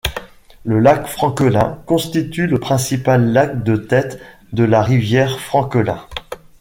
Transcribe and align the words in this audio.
Le 0.63 0.79
lac 0.79 1.05
Franquelin 1.05 1.79
constitue 1.85 2.47
le 2.47 2.59
principal 2.59 3.23
lac 3.31 3.63
de 3.63 3.75
tête 3.75 4.19
de 4.51 4.63
la 4.63 4.81
rivière 4.81 5.39
Franquelin. 5.39 6.07